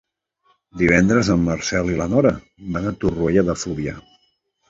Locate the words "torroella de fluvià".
3.05-3.97